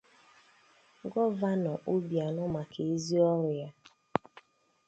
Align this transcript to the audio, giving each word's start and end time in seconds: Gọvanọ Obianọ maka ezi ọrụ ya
Gọvanọ 1.11 1.73
Obianọ 1.93 2.43
maka 2.53 2.81
ezi 2.93 3.17
ọrụ 3.29 3.49
ya 3.59 3.67